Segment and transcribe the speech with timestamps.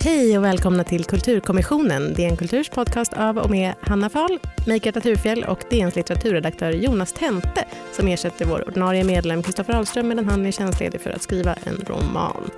[0.00, 5.44] Hej och välkomna till Kulturkommissionen, DN Kulturs podcast av och med Hanna Fahl, Mikael Naturfjäll
[5.44, 10.50] och DNs litteraturredaktör Jonas Tente som ersätter vår ordinarie medlem Kristoffer Ahlström medan han är
[10.50, 12.50] tjänstledig för att skriva en roman.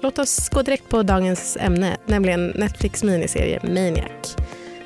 [0.00, 4.36] Låt oss gå direkt på dagens ämne, nämligen Netflix miniserie Maniac.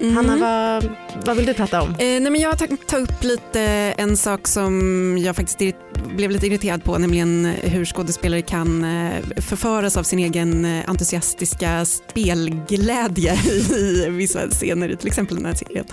[0.03, 0.17] Mm.
[0.17, 0.91] Hanna, vad,
[1.27, 1.89] vad vill du prata om?
[1.89, 3.61] Eh, nej men jag har tagit upp lite
[3.99, 5.77] en sak som jag faktiskt
[6.17, 11.85] blev lite irriterad på, nämligen hur skådespelare kan eh, förföras av sin egen eh, entusiastiska
[11.85, 13.35] spelglädje
[13.77, 15.85] i vissa scener, till exempel den här serien.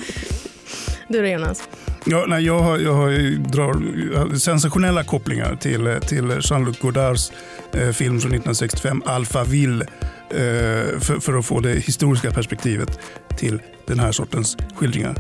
[1.08, 1.70] Du då Jonas?
[2.06, 3.10] Ja, nej, jag, har, jag har,
[3.52, 7.32] drar sensationella kopplingar till, till Jean-Luc Godards
[7.72, 9.86] eh, film från 1965, Alphaville,
[10.32, 13.00] Eh, för, för att få det historiska perspektivet
[13.38, 15.16] till den här sortens skildringar.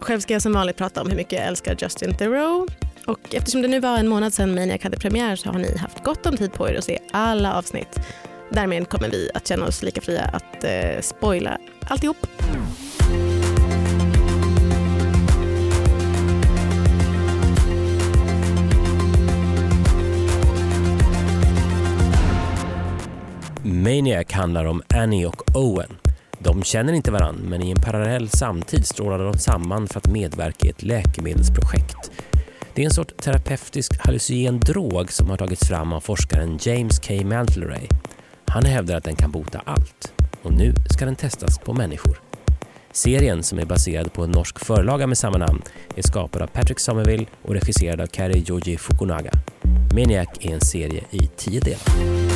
[0.00, 2.74] Själv ska jag som vanligt prata om hur mycket jag älskar Justin Theroux.
[3.06, 6.04] Och eftersom det nu var en månad sedan Maniac hade premiär så har ni haft
[6.04, 8.00] gott om tid på er att se alla avsnitt.
[8.50, 12.26] Därmed kommer vi att känna oss lika fria att eh, spoila alltihop.
[23.82, 25.96] Maniac handlar om Annie och Owen.
[26.38, 30.66] De känner inte varann men i en parallell samtid strålar de samman för att medverka
[30.66, 32.10] i ett läkemedelsprojekt.
[32.74, 37.14] Det är en sorts terapeutisk hallucinogen drog som har tagits fram av forskaren James K.
[37.24, 37.88] Mantleray.
[38.46, 42.20] Han hävdar att den kan bota allt och nu ska den testas på människor.
[42.92, 45.62] Serien, som är baserad på en norsk förlaga med samma namn,
[45.96, 49.30] är skapad av Patrick Somerville och regisserad av Kari Joji Fukunaga.
[49.94, 52.31] Maniac är en serie i tio delar.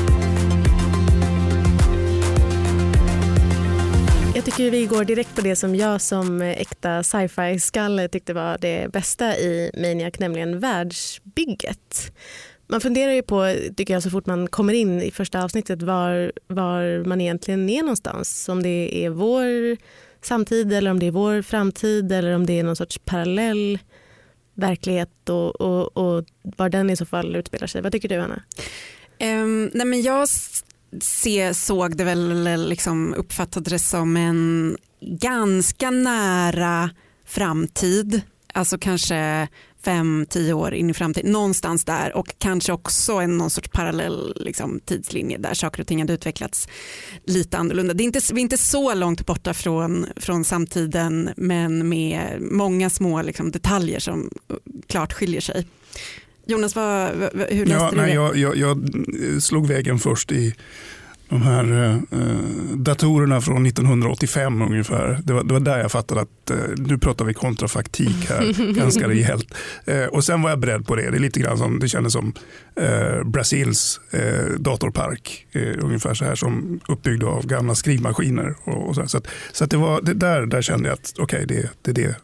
[4.36, 8.92] Jag tycker vi går direkt på det som jag som äkta sci-fi-skalle tyckte var det
[8.92, 12.12] bästa i Maniac, nämligen världsbygget.
[12.66, 16.32] Man funderar ju på, tycker jag, så fort man kommer in i första avsnittet var,
[16.46, 18.48] var man egentligen är någonstans.
[18.48, 19.76] Om det är vår
[20.24, 23.78] samtid eller om det är vår framtid eller om det är någon sorts parallell
[24.54, 27.82] verklighet och, och, och var den i så fall utspelar sig.
[27.82, 28.42] Vad tycker du, Anna?
[29.20, 30.28] Um, nej men jag
[31.00, 36.90] se, såg det väl, liksom uppfattade det som en ganska nära
[37.26, 38.22] framtid.
[38.54, 39.48] Alltså kanske
[39.84, 44.32] fem, tio år in i framtiden, någonstans där och kanske också en någon sorts parallell
[44.36, 46.68] liksom, tidslinje där saker och ting hade utvecklats
[47.24, 47.94] lite annorlunda.
[47.94, 52.90] Det är inte, vi är inte så långt borta från, från samtiden men med många
[52.90, 54.30] små liksom, detaljer som
[54.86, 55.66] klart skiljer sig.
[56.46, 57.08] Jonas, vad,
[57.50, 58.14] hur läste ja, du nej, det?
[58.14, 58.78] Jag, jag, jag,
[59.42, 60.54] slog vägen först i
[61.28, 62.16] de här eh,
[62.76, 65.20] datorerna från 1985 ungefär.
[65.24, 69.08] Det var, det var där jag fattade att eh, nu pratar vi kontrafaktik här ganska
[69.08, 69.54] rejält.
[69.84, 71.10] Eh, och sen var jag beredd på det.
[71.10, 72.32] Det är lite grann som det kändes som
[72.80, 75.46] eh, Brasils eh, datorpark.
[75.52, 78.54] Eh, ungefär så här som uppbyggd av gamla skrivmaskiner.
[78.64, 81.12] Och, och så, så, att, så att det var, det där, där kände jag att
[81.18, 82.16] okej, okay, det, det är det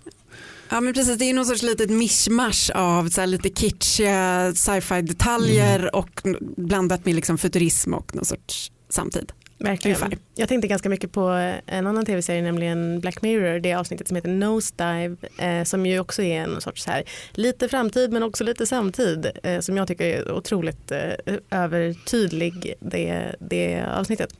[0.73, 5.79] Ja men precis, det är någon sorts litet mischmasch av så lite kitschiga sci-fi detaljer
[5.79, 5.91] mm.
[5.93, 6.23] och
[6.57, 9.33] blandat med liksom futurism och någon sorts samtid.
[9.59, 9.97] Verkligen.
[9.97, 10.19] Ungefär.
[10.35, 11.29] Jag tänkte ganska mycket på
[11.67, 16.23] en annan tv-serie, nämligen Black Mirror, det avsnittet som heter Nosedive, eh, som ju också
[16.23, 20.33] är en sorts här, lite framtid men också lite samtid, eh, som jag tycker är
[20.33, 24.35] otroligt eh, övertydlig, det, det avsnittet.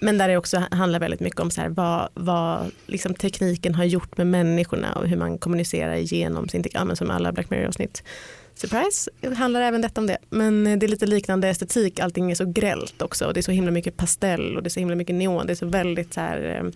[0.00, 3.84] Men där det också handlar väldigt mycket om så här, vad, vad liksom tekniken har
[3.84, 8.02] gjort med människorna och hur man kommunicerar genom sin teknik, ja, som alla Black Mirror-avsnitt.
[8.54, 10.18] Surprise, handlar även detta om det.
[10.30, 13.42] Men eh, det är lite liknande estetik, allting är så grällt också och det är
[13.42, 15.46] så himla mycket pastell och det är så himla mycket neon.
[15.46, 16.70] Det är så väldigt så här, eh,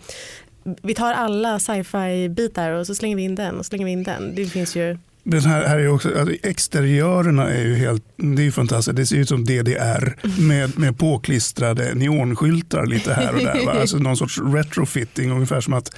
[0.82, 4.02] vi tar alla sci-fi bitar och så slänger vi in den och slänger vi in
[4.02, 4.34] den.
[4.34, 8.50] Det finns ju den här, här är också, alltså exteriörerna är ju helt, det är
[8.50, 8.96] fantastiskt.
[8.96, 13.66] Det ser ut som DDR med, med påklistrade neonskyltar lite här och där.
[13.66, 13.72] Va?
[13.72, 15.96] Alltså någon sorts retrofitting, ungefär som att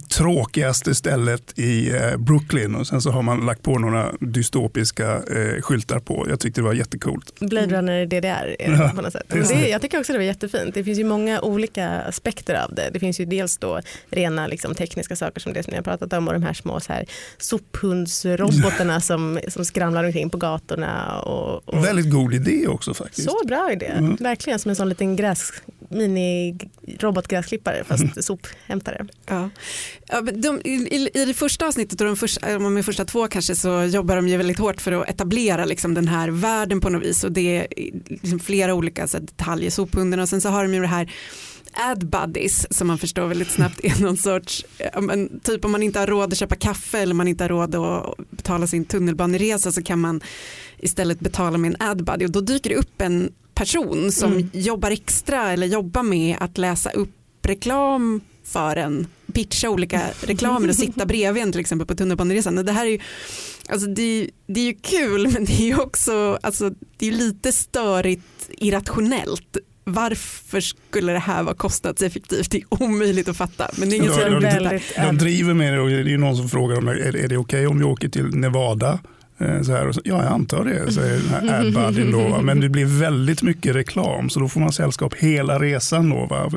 [0.00, 5.62] tråkigaste stället i eh, Brooklyn och sen så har man lagt på några dystopiska eh,
[5.62, 6.26] skyltar på.
[6.28, 7.40] Jag tyckte det var jättecoolt.
[7.40, 9.22] Blade Runner DDR ja, på något sätt.
[9.28, 10.74] Det, jag tycker också det var jättefint.
[10.74, 12.90] Det finns ju många olika aspekter av det.
[12.92, 16.12] Det finns ju dels då rena liksom, tekniska saker som det som ni har pratat
[16.12, 17.04] om och de här små så här,
[17.38, 21.20] sophundsrobotarna som, som skramlar omkring på gatorna.
[21.20, 21.84] Och, och...
[21.84, 23.30] Väldigt god idé också faktiskt.
[23.30, 23.86] Så bra idé.
[23.86, 24.16] Mm.
[24.20, 25.52] Verkligen som en sån liten gräs,
[25.88, 26.58] mini
[26.98, 28.14] robotgräsklippare fast mm.
[28.22, 29.06] sophämtare.
[29.26, 29.50] Ja.
[30.32, 34.16] De, i, i, det första avsnittet och de första, de första två kanske så jobbar
[34.16, 37.32] de ju väldigt hårt för att etablera liksom den här världen på något vis och
[37.32, 37.66] det är
[38.08, 41.12] liksom flera olika så detaljer, sophundarna och sen så har de ju det här
[41.76, 44.64] ad buddies som man förstår väldigt snabbt är någon sorts,
[45.42, 48.16] typ om man inte har råd att köpa kaffe eller man inte har råd att
[48.30, 50.20] betala sin tunnelbaneresa så kan man
[50.78, 54.50] istället betala med en ad buddy och då dyker det upp en person som Mm.
[54.52, 57.10] jobbar extra eller jobbar med att läsa upp
[57.42, 62.54] reklam för en, pitcha olika reklamer och sitta bredvid en till exempel på tunnelbaneresan.
[62.56, 62.98] Det här är ju,
[63.68, 67.52] alltså det, är- det är ju kul men det är också alltså, det är lite
[67.52, 69.56] störigt irrationellt.
[69.88, 72.50] Varför skulle det här vara kostnadseffektivt?
[72.50, 73.70] Det är omöjligt att fatta.
[73.78, 76.36] Men det är ja, jag väldigt- De driver med det och det är ju någon
[76.36, 78.98] som frågar om är, är det okej om vi åker till Nevada?
[79.38, 82.28] Eh, Så här, och så, ja, jag antar det, säger den här adbuddyn då.
[82.28, 82.40] va.
[82.42, 86.10] Men det blir väldigt mycket reklam så då får man sällskap hela resan.
[86.10, 86.50] Då, va.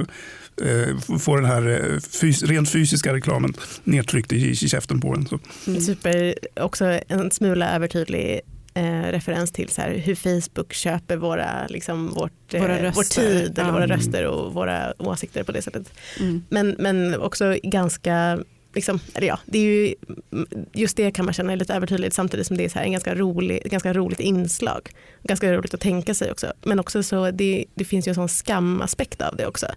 [0.61, 3.53] Eh, Får den här eh, fys rent fysiska reklamen
[3.83, 5.25] nedtryckt i, i käften på en.
[5.27, 5.39] Så.
[5.67, 5.81] Mm.
[5.81, 8.41] Super, också en smula övertydlig
[8.73, 13.21] eh, referens till så här, hur Facebook köper våra, liksom, vårt, eh, Våra vår röster.
[13.21, 13.73] tid eller Ja.
[13.73, 13.97] våra Mm.
[13.97, 15.93] röster och våra åsikter på det sättet.
[16.19, 16.43] Mm.
[16.49, 18.39] Men, men också ganska,
[18.79, 19.95] liksom, eller ja, det är ju,
[20.31, 22.85] mm, just det kan man känna är lite övertydligt samtidigt som det är så här
[22.85, 24.89] en ganska, rolig, ganska roligt inslag.
[25.23, 26.53] Ganska roligt att tänka sig också.
[26.63, 29.67] Men också så det, det finns ju en sån skamaspekt av det också.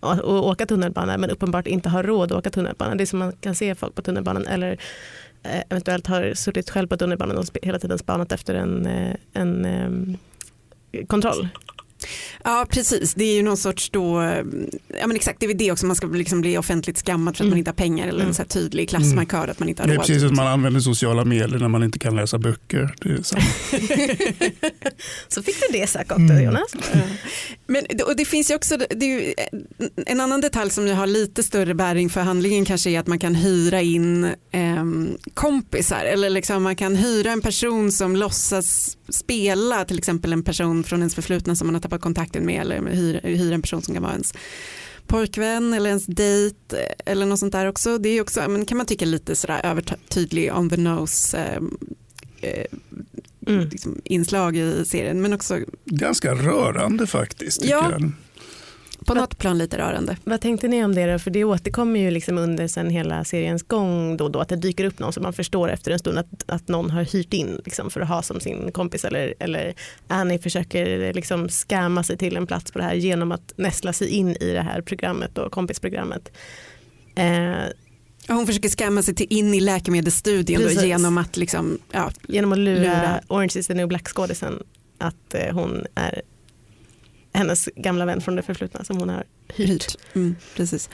[0.00, 2.94] Att åka tunnelbana men uppenbart inte ha råd att åka tunnelbana.
[2.94, 4.78] Det är som man kan se folk på tunnelbanan eller
[5.42, 9.64] eh, eventuellt har suttit själv på tunnelbanan och hela tiden spanat efter en, eh, en,
[9.64, 10.18] en
[11.06, 11.48] kontroll.
[12.44, 14.22] Ja precis, det är ju någon sorts då,
[15.00, 17.44] ja men exakt det är väl det också, man ska liksom bli offentligt skammad för
[17.44, 17.50] att Mm.
[17.50, 18.34] man inte har pengar eller en Mm.
[18.34, 20.06] så här tydlig klassmarkör att man inte har Det är råd.
[20.06, 22.94] precis som man använder sociala medier när man inte kan läsa böcker.
[23.02, 23.42] Det är samma.
[25.28, 26.44] Så fick du det sagt också Mm.
[26.44, 26.70] Jonas.
[26.92, 27.00] Ja.
[27.66, 29.34] Men, och det finns ju också, det är ju
[30.06, 33.18] en annan detalj som ju har lite större bäring för handlingen kanske är att man
[33.18, 39.84] kan hyra in ehm, kompisar eller liksom man kan hyra en person som låtsas spela
[39.84, 43.20] till exempel en person från ens förflutna som man har tappat kontakten med eller hyra,
[43.22, 44.34] hyra en person som kan vara ens
[45.06, 47.98] pojkvän eller ens dejt eh, eller något sånt där också.
[47.98, 51.76] Det är också, men kan man tycka lite sådär övertydlig on the nose ehm,
[52.40, 52.64] eh,
[53.46, 53.68] Mm.
[53.68, 57.60] liksom inslag i serien men också Ganska rörande faktiskt.
[57.60, 57.90] Tycker Ja.
[57.90, 58.12] jag.
[59.10, 60.16] På något plan lite rörande.
[60.24, 61.18] Vad tänkte ni om det då?
[61.18, 64.56] För det återkommer ju liksom under sen hela seriens gång då och då att det
[64.56, 67.60] dyker upp någon som man förstår efter en stund att, att någon har hyrt in
[67.64, 69.74] liksom, för att ha som sin kompis eller, eller
[70.08, 74.08] Annie försöker liksom skämma sig till en plats på det här genom att nästla sig
[74.08, 76.32] in i det här programmet och kompisprogrammet.
[77.14, 77.54] Eh,
[78.28, 82.58] Hon försöker skamma sig till in i läkemedelsstudien då, genom att liksom, ja, genom att
[82.58, 83.20] lura, Lura.
[83.28, 84.62] Orange is the new black skådisen
[84.98, 86.22] att eh, hon är
[87.32, 89.70] hennes gamla vän från det förflutna som hon har hyrt.
[89.70, 89.96] hyrt.
[90.14, 90.90] Mm, precis.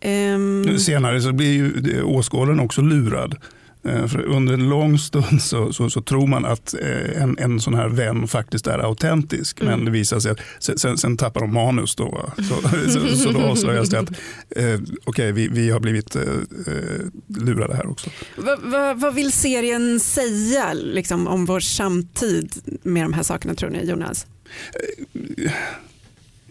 [0.00, 3.36] Ehm, Senare så blir ju åskådaren också lurad.
[3.84, 7.60] Eh, För under en lång stund så, så, så tror man att eh, en, en
[7.60, 9.60] sån här vän faktiskt är autentisk.
[9.60, 9.72] Mm.
[9.72, 12.10] Men det visar sig att sen, sen, tappar de manus då.
[12.10, 12.32] va?
[12.36, 14.10] Så, så, så då avslöjas det att
[14.56, 18.10] eh, okej, vi, vi har blivit eh, eh, lurade här också.
[18.36, 23.70] vad, vad, vad vill serien säga liksom, om vår samtid med de här sakerna tror
[23.70, 24.26] ni Jonas?
[24.74, 25.52] Eh,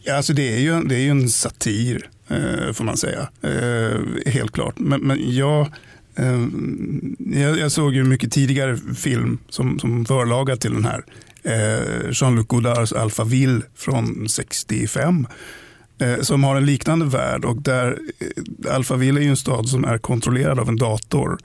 [0.04, 3.30] ja, alltså det, är ju, det är ju en satir eh, får man säga.
[3.42, 4.80] Eh, helt klart.
[4.80, 5.68] Men, men jag,
[6.16, 6.48] eh,
[7.42, 11.04] jag, jag såg ju mycket tidigare film som, som förlaga till den här.
[11.44, 15.28] Eh, Jean-Luc Godards Alphaville från 65.
[16.00, 19.86] Eh, som har en liknande värld och där eh, Alphaville är ju en stad som
[19.86, 21.38] är kontrollerad av en dator.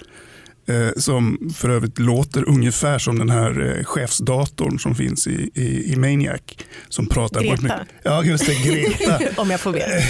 [0.66, 5.92] Eh, som för övrigt låter ungefär som den här eh, chefsdatorn som finns i, i,
[5.92, 6.40] i Maniac.
[6.88, 7.62] Som pratar Greta.
[7.62, 9.20] mycket- Ja, just det, Greta.
[9.42, 10.04] Om jag får be.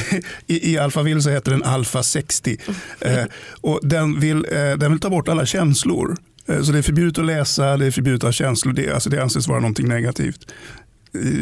[0.47, 2.57] I, I Alphaville så heter den Alpha 60.
[3.01, 3.25] Eh,
[3.61, 6.17] och den, vill, eh, den vill ta bort alla känslor.
[6.49, 8.73] Eh, så det är förbjudet att läsa, det är förbjudet att ha känslor.
[8.73, 10.47] Det, alltså det anses vara någonting negativt.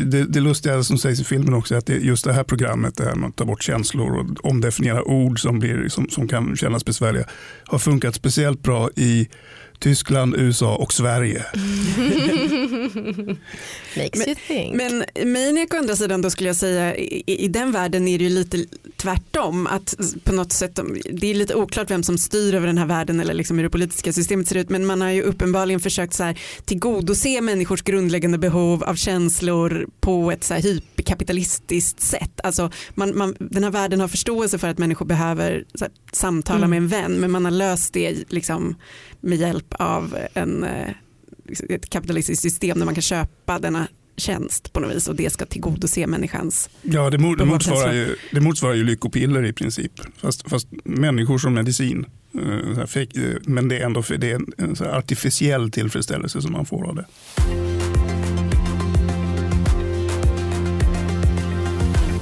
[0.06, 2.96] Det, det lustiga som sägs i filmen också är att det, just det här programmet,
[2.96, 6.56] det här med att ta bort känslor och omdefiniera ord som, blir, som, som kan
[6.56, 7.24] kännas besvärliga,
[7.64, 9.28] har funkat speciellt bra i
[9.82, 11.44] Tyskland, USA och Sverige.
[13.96, 14.74] Makes you think.
[14.76, 18.24] Men Maniac å andra sidan då skulle jag säga i, i den världen är det
[18.24, 18.64] ju lite
[18.96, 20.80] tvärtom att på något sätt
[21.12, 23.70] det är lite oklart vem som styr över den här världen eller liksom hur det
[23.70, 28.38] politiska systemet ser ut men man har ju uppenbarligen försökt så här, tillgodose människors grundläggande
[28.38, 32.40] behov av känslor på ett så här hyperkapitalistiskt sätt.
[32.44, 36.62] Alltså man, man, den här världen har förståelse för att människor behöver så här, samtala
[36.62, 36.70] Mm.
[36.70, 38.74] med en vän men man har löst det liksom
[39.20, 40.88] med hjälp av en eh,
[41.68, 45.46] ett kapitalistiskt system där man kan köpa denna tjänst på något vis och det ska
[45.46, 46.70] tillgodose människans.
[46.82, 49.92] Ja, det, mo- det, motsvarar ju, det motsvarar ju lyckopiller i princip.
[50.16, 52.06] Fast, fast människor som medicin.
[52.34, 56.88] Eh, eh, Men det är ändå för, det är en, artificiell tillfredsställelse som man får
[56.88, 57.06] av det.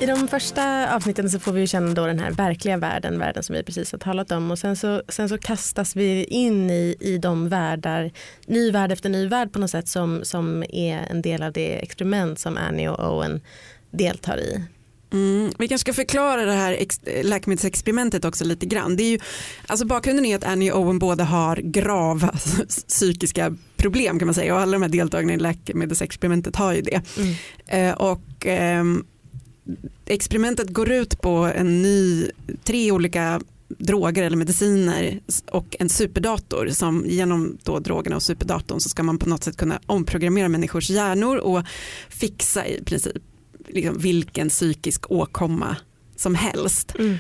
[0.01, 3.55] I de första avsnitten så får vi känna då den här verkliga världen, världen som
[3.57, 7.19] vi precis har talat om och sen så, sen så kastas vi in i, i
[7.19, 8.13] de världar,
[8.47, 11.83] ny värld efter ny värld på något sätt som, som är en del av det
[11.83, 13.41] experiment som Annie och Owen
[13.91, 14.65] deltar i.
[15.13, 16.79] Mm, vi kanske ska förklara det här
[17.23, 18.97] läkemedelsexperimentet också lite grann.
[18.97, 19.19] Det är ju,
[19.67, 22.29] alltså bakgrunden är att Annie och Owen båda har grava
[22.89, 27.01] psykiska problem kan man säga och alla de här deltagarna i läkemedelsexperimentet har ju det.
[27.19, 27.35] Mm.
[27.67, 28.85] Eh, och, eh,
[30.07, 32.31] experimentet går ut på en ny,
[32.65, 33.41] tre olika
[33.79, 39.19] droger eller mediciner och en superdator som genom då drogerna och superdatorn så ska man
[39.19, 41.63] på något sätt kunna omprogrammera människors hjärnor och
[42.09, 43.23] fixa i princip
[43.69, 45.77] liksom vilken psykisk åkomma
[46.17, 46.95] som helst.
[46.99, 47.17] Mm.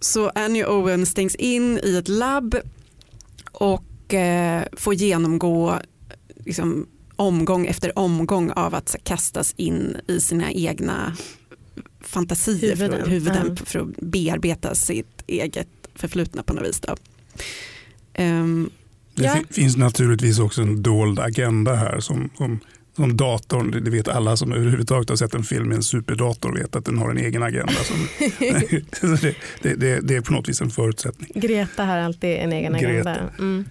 [0.00, 2.56] Så Annie Owen stängs in i ett labb
[3.52, 5.78] och eh, får genomgå
[6.44, 11.16] liksom, omgång efter omgång av att kastas in i sina egna
[12.12, 13.56] fantasier huvuden, för, huvuden mm.
[13.56, 16.80] för att bearbeta sitt eget förflutna på något vis.
[16.80, 16.96] Då.
[18.22, 18.70] Um,
[19.14, 19.36] det ja.
[19.50, 22.60] finns naturligtvis också en dold agenda här som, som
[22.96, 26.76] som datorn, det vet alla som överhuvudtaget har sett en film med en superdator vet
[26.76, 27.72] att den har en egen agenda.
[27.72, 28.08] Som,
[29.20, 31.32] det, det, det, det, är på något vis en förutsättning.
[31.34, 33.10] Greta har alltid en egen Greta.
[33.10, 33.32] agenda.
[33.38, 33.64] Mm.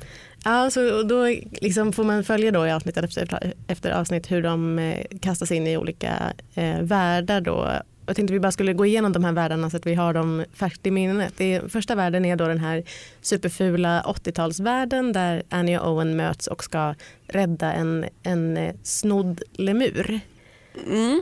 [0.44, 1.28] Ja, så då
[1.62, 5.68] liksom får man följa då i avsnitt efter, efter avsnitt hur de eh, kastas in
[5.68, 9.70] i olika eh, världar då jag tänkte vi bara skulle gå igenom de här världarna
[9.70, 11.34] så att vi har dem färskt i minnet.
[11.38, 12.84] Det första världen är då den här
[13.22, 16.96] superfula 80-talsvärlden där Annie och Owen möts och ska
[17.28, 20.20] rädda en, en eh, snodd lemur.
[20.88, 21.22] Mm.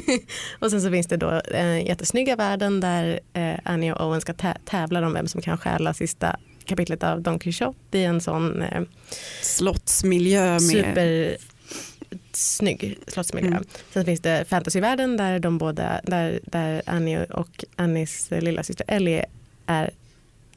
[0.58, 4.34] och sen så finns det då den jättesnygga världen där eh, Annie och Owen ska
[4.64, 8.82] tävla om vem som kan stjäla sista kapitlet av Don Quixote i en sån eh,
[9.42, 11.36] slottsmiljö med super
[12.40, 13.50] snygg slottsmiljö.
[13.50, 13.64] Mm.
[13.92, 19.24] Sen finns det fantasyvärlden där de båda, där, där Annie och Annies lilla syster Ellie
[19.66, 19.90] är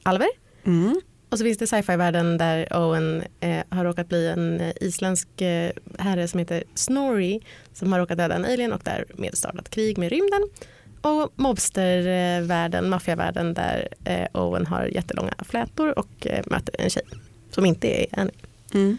[0.03, 0.27] alver.
[0.63, 1.01] Mm.
[1.29, 5.71] Och så finns det sci-fi-världen där Owen eh, har råkat bli en eh, isländsk eh,
[5.99, 7.39] herre som heter Snorri
[7.73, 10.49] som har råkat döda en alien och därmed startat krig med rymden.
[11.01, 17.03] Och mobstervärlden, maffiavärlden där eh, Owen har jättelånga flätor och eh, möter en tjej
[17.51, 18.33] som inte är Annie.
[18.73, 18.97] Mm.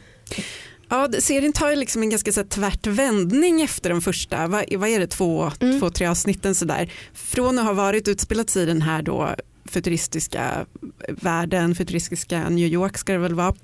[0.88, 4.88] Ja, serien tar ju liksom en ganska så tvärt vändning efter de första, vad, vad
[4.88, 5.80] är det, två, mm.
[5.80, 6.92] två, tre avsnitten sådär.
[7.12, 10.66] Från att ha varit utspelat i den här då futuristiska
[11.08, 13.54] världen, futuristiska New York ska det väl vara,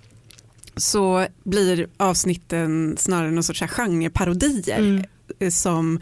[0.77, 4.79] så blir avsnitten snarare någon sorts genreparodier
[5.39, 5.51] mm.
[5.51, 6.01] som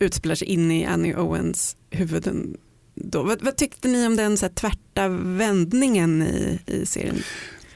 [0.00, 2.56] utspelar sig in i Annie Owens huvuden.
[2.94, 3.22] Då.
[3.22, 7.22] Vad, vad tyckte ni om den så här, tvärta vändningen i, i serien?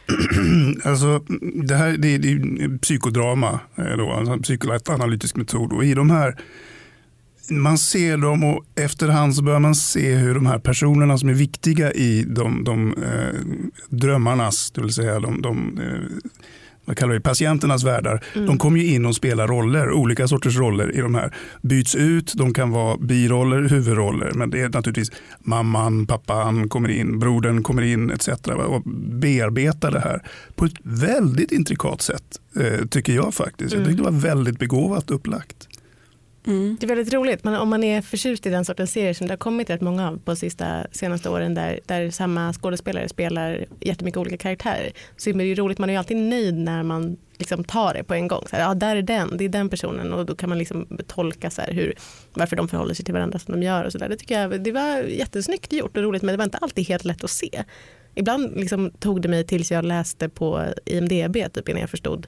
[0.85, 1.25] alltså,
[1.65, 5.73] det här det är, det är psykodrama, eh, då, alltså psykoanalytisk metod.
[5.73, 6.37] Och i de här,
[7.51, 11.35] man ser dem och efterhand så börjar man se hur de här personerna som är
[11.35, 13.41] viktiga i de, de eh,
[13.89, 16.31] drömmarnas, det vill säga de, de eh,
[16.93, 18.47] vad kallar vi patienternas världar, mm.
[18.47, 21.35] de kommer ju in och spelar roller, olika sorters roller i de här.
[21.63, 27.19] Byts ut, de kan vara biroller, huvudroller, men det är naturligtvis mamman, pappan kommer in,
[27.19, 28.29] brodern kommer in etc.
[28.49, 28.83] och
[29.21, 30.23] bearbetar det här
[30.55, 33.75] på ett väldigt intrikat sätt, eh, tycker jag faktiskt.
[33.75, 35.69] Jag tycker det var väldigt begåvat upplagt.
[36.47, 36.77] Mm.
[36.81, 39.33] Det är väldigt roligt, men om man är förtjust i den sortens serier som det
[39.33, 44.19] har kommit rätt många av på sista, senaste åren där, där samma skådespelare spelar jättemycket
[44.19, 47.65] olika karaktärer så är det ju roligt, man är ju alltid nöjd när man liksom
[47.65, 48.45] tar det på en gång.
[48.51, 50.99] Så här, ja, där är den, det är den personen och då kan man liksom
[51.07, 51.95] tolka så här hur,
[52.35, 54.09] varför de förhåller sig till varandra som de gör och så där.
[54.09, 57.05] Det tycker jag det var jättesnyggt gjort och roligt men det var inte alltid helt
[57.05, 57.65] lätt att se.
[58.15, 62.27] Ibland liksom tog det mig tills jag läste på IMDB typ innan jag förstod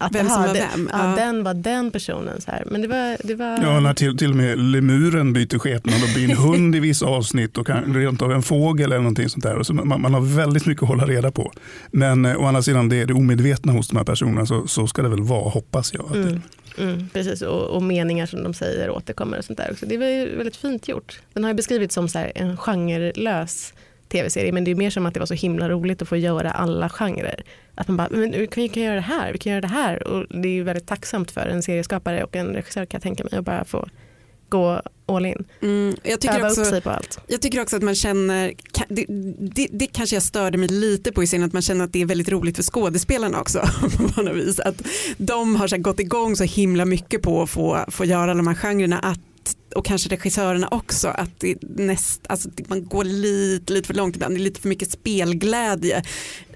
[0.00, 0.90] att vem som var vem.
[0.92, 1.24] Ja, ja.
[1.24, 2.40] Den var den personen.
[2.40, 2.64] Så här.
[2.66, 3.58] Men det var, det var...
[3.62, 7.06] Ja, när till, till och med lemuren byter skepnad och blir en hund i vissa
[7.06, 9.62] avsnitt och kan, rent av en fågel eller någonting sånt där.
[9.62, 11.52] Så man, man, har väldigt mycket att hålla reda på.
[11.90, 14.86] Men eh, å andra sidan, det är det omedvetna hos de här personerna så, så
[14.86, 16.16] ska det väl vara, hoppas jag.
[16.16, 16.42] Mm.
[16.78, 19.86] Mm, precis, och, och, meningar som de säger återkommer och sånt där också.
[19.86, 21.20] Det var väldigt fint gjort.
[21.32, 23.72] Den har beskrivits som så här, en genrelös
[24.10, 26.50] tv-serie men det är mer som att det var så himla roligt att få göra
[26.50, 27.42] alla genrer.
[27.74, 30.26] Att man bara, men vi kan, göra det här, vi kan göra det här och
[30.42, 33.38] det är ju väldigt tacksamt för en serieskapare och en regissör kan jag tänka mig
[33.38, 33.88] att bara få
[34.50, 35.44] gå all in.
[35.62, 37.20] Mm, jag, tycker också, upp sig på allt.
[37.26, 38.52] jag tycker också att man känner,
[38.88, 39.06] det,
[39.38, 42.02] det, det, kanske jag störde mig lite på i scenen, att man känner att det
[42.02, 43.58] är väldigt roligt för skådespelarna också.
[44.14, 44.60] på något vis.
[44.60, 44.82] Att
[45.16, 48.54] de har så gått igång så himla mycket på att få, få göra de här
[48.54, 49.20] genrerna att
[49.74, 54.34] och kanske regissörerna också, att det näst, alltså, man går lite, lite för långt ibland.
[54.34, 56.02] Det är lite för mycket spelglädje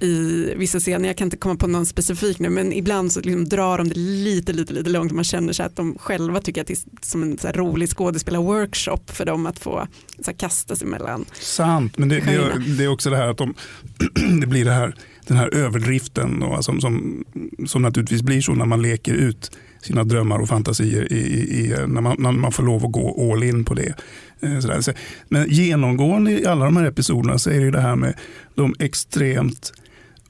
[0.01, 1.09] i vissa scener.
[1.09, 3.95] Jag kan inte komma på någon specifik nu men ibland så liksom drar de det
[3.95, 5.13] lite, lite, lite långt.
[5.13, 9.11] Man känner sig att de själva tycker att det är som en så rolig skådespelarworkshop
[9.11, 9.89] för dem att få
[10.19, 11.25] så här, kasta sig mellan.
[11.41, 13.55] Sant, men det, det, det är också det här att de,
[14.41, 14.95] det blir det här,
[15.27, 17.25] den här överdriften då, som, som,
[17.67, 19.51] som naturligtvis blir så när man leker ut
[19.85, 23.43] sina drömmar och fantasier i, i, när, man, när man får lov att gå all
[23.43, 23.95] in på det.
[24.41, 24.95] Eh, sådär.
[25.29, 28.15] Men genomgående i alla de här episoderna så är det det här med
[28.55, 29.73] de extremt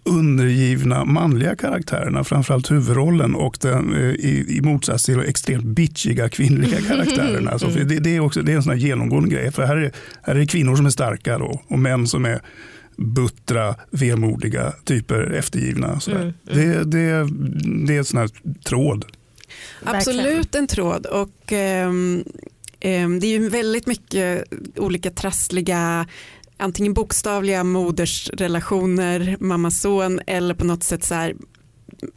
[0.05, 6.29] undergivna manliga karaktärerna, framförallt huvudrollen och den, eh, i, i motsats till de extremt bitchiga
[6.29, 7.51] kvinnliga karaktärerna.
[7.51, 9.53] Alltså, det, det, är också, det är en sån genomgående grej.
[9.53, 9.93] För här är,
[10.23, 12.41] här är kvinnor som är starka då, och män som är
[12.97, 16.01] buttra, vemodiga typer, eftergivna.
[16.09, 16.33] Mm, mm.
[16.45, 17.29] Det, det,
[17.87, 18.31] det är en sån här
[18.65, 19.05] tråd.
[19.85, 22.25] Absolut en tråd och um,
[22.85, 24.45] um, det är ju väldigt mycket
[24.77, 26.07] olika trassliga
[26.57, 31.35] antingen bokstavliga modersrelationer, mamma-son eller på något sätt så här,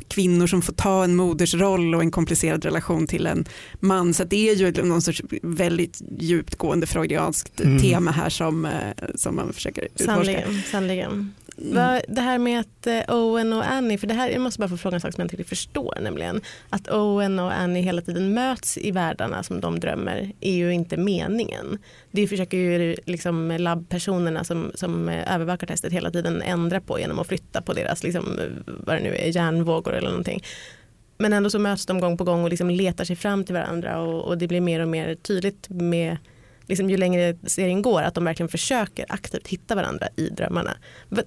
[0.08, 3.46] kvinnor som får ta en modersroll och en komplicerad relation till en
[3.79, 4.13] man.
[4.13, 7.79] Så det är ju någon sorts väldigt djupgående freudianskt mm.
[7.79, 8.72] tema här som, eh,
[9.15, 10.44] som man försöker utforska.
[10.72, 11.34] Sannligen.
[11.62, 12.02] Mm.
[12.08, 14.78] Det här med att eh, Owen och Annie, för det här, jag måste bara få
[14.78, 16.42] fråga en sak som jag inte riktigt förstår nämligen.
[16.70, 20.98] Att Owen och Annie hela tiden möts i världarna som de drömmer är ju inte
[20.98, 21.78] meningen.
[22.12, 27.28] Det försöker ju liksom labbpersonerna som, som övervakar testet hela tiden ändra på genom att
[27.28, 30.44] flytta på deras, liksom, vad det nu är, hjärnvågor eller någonting.
[31.18, 34.02] Men ändå så möts de gång på gång och liksom letar sig fram till varandra
[34.02, 36.18] och, och det blir mer och mer tydligt med
[36.68, 40.78] liksom, ju längre serien går att de verkligen försöker aktivt hitta varandra i drömmarna.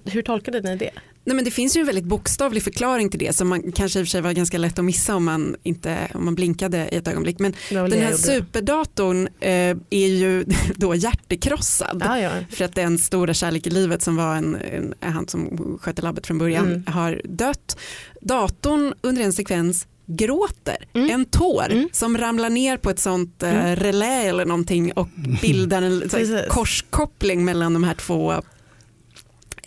[0.05, 0.91] Hur tolkade ni det?
[1.23, 4.03] Nej, men det finns ju en väldigt bokstavlig förklaring till det som man kanske i
[4.03, 6.95] och för sig var ganska lätt att missa om man, inte, om man blinkade i
[6.95, 7.39] ett ögonblick.
[7.39, 10.45] Men den här superdatorn eh, är ju
[10.75, 12.31] då hjärtekrossad ah, ja.
[12.49, 16.27] för att den stora kärlek i livet som var en, en, han som skötte labbet
[16.27, 16.83] från början mm.
[16.87, 17.77] har dött.
[18.21, 21.09] Datorn under en sekvens gråter mm.
[21.09, 21.89] en tår mm.
[21.91, 23.75] som ramlar ner på ett sånt eh, mm.
[23.75, 25.07] relä eller någonting och
[25.41, 26.09] bildar en
[26.49, 28.41] korskoppling mellan de här två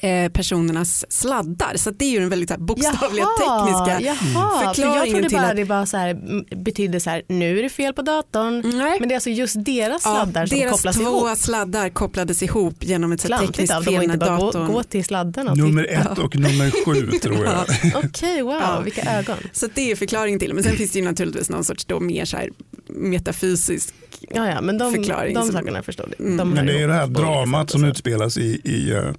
[0.04, 1.76] eh, personernas sladdar.
[1.76, 4.74] Så det är ju den väldigt bokstavliga jaha, tekniska jaha, förklaringen.
[4.74, 5.56] För jag trodde bara att...
[5.56, 8.78] det var så här, betydde så här, nu är det fel på datorn.
[8.78, 8.96] Nej.
[9.00, 11.24] Men det är alltså just deras sladdar ja, som deras kopplas ihop.
[11.24, 13.84] Deras två sladdar kopplades ihop genom ett tekniskt fel.
[13.84, 14.66] De inte bara datorn.
[14.66, 15.54] Gå, gå till sladdarna.
[15.54, 17.62] Nummer ett och nummer sju tror jag.
[17.94, 18.80] Okej, okay, wow, ja.
[18.80, 19.36] vilka ögon.
[19.52, 20.54] Så det är förklaringen till det.
[20.54, 22.50] Men sen finns det ju naturligtvis någon sorts då mer så här
[22.88, 23.94] metafysisk
[24.34, 25.34] ja, ja, men de, förklaring.
[25.34, 26.36] De sakerna förstår du.
[26.36, 29.12] De men det är ju det här dramat som utspelas i, i uh, Eh,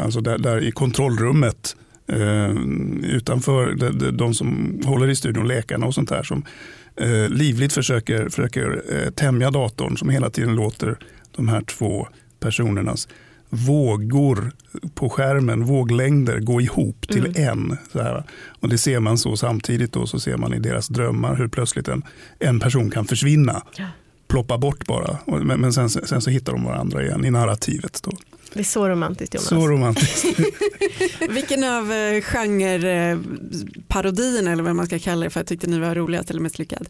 [0.00, 2.50] alltså där, där i kontrollrummet eh,
[3.02, 6.44] utanför de, de, som håller i studion, läkarna och sånt där som
[6.96, 10.98] eh, livligt försöker, försöker tämja datorn som hela tiden låter
[11.36, 12.08] de här två
[12.40, 13.08] personernas
[13.54, 14.52] vågor
[14.94, 17.48] på skärmen, våglängder, gå ihop till mm.
[17.48, 17.76] en.
[17.92, 18.24] Så här.
[18.60, 21.88] Och det ser man så samtidigt då så ser man i deras drömmar hur plötsligt
[21.88, 22.02] en,
[22.38, 23.62] en person kan försvinna.
[23.76, 23.86] Ja.
[24.28, 25.18] Ploppa bort bara.
[25.26, 28.00] Men, men sen, sen, så hittar de varandra igen i narrativet.
[28.04, 28.12] Då.
[28.54, 29.48] Det är så romantiskt Jonas.
[29.48, 30.26] Så romantiskt.
[31.28, 36.30] Vilken av eh, genreparodierna eller vad man ska kalla det för tyckte ni var roligast
[36.30, 36.88] eller mest lyckad?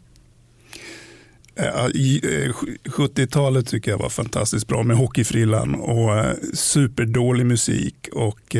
[2.85, 8.55] 70-talet eh, tycker jag var fantastiskt bra med Hockeyfrillan och eh, superdålig musik och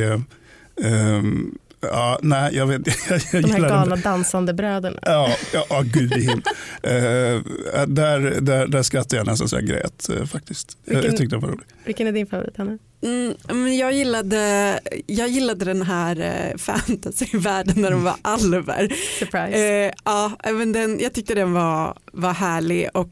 [0.75, 1.57] um,
[1.91, 4.99] Ja, nej, jag vet, jag, jag De här galna dansande bröderna.
[5.01, 6.37] Ja, ja, ja gud i himlen.
[6.83, 10.77] uh, där, där, där skrattade jag nästan så jag grät uh, faktiskt.
[10.85, 11.73] Vilken, jag, tyckte det var roligt.
[11.85, 12.77] Vilken är din favorit Hanna?
[13.03, 18.93] Mm, jag, gillade, jag gillade den här uh, fantasyvärlden när de var alver.
[19.19, 19.93] Surprise.
[20.05, 23.09] Ja, men den, jag tyckte den var, var härlig och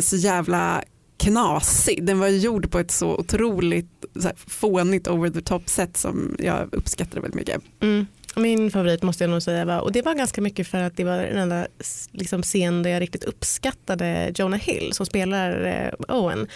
[0.00, 0.82] så jävla
[1.24, 2.06] knasig.
[2.06, 6.36] Den var gjord på ett så otroligt så här, fånigt over the top sätt som
[6.38, 7.62] jag uppskattade väldigt mycket.
[7.80, 8.06] Mm.
[8.36, 11.04] Min favorit måste jag nog säga var, och det var ganska mycket för att det
[11.04, 11.66] var den enda
[12.10, 16.48] liksom, scen där jag riktigt uppskattade Jonah Hill som spelar eh, Owen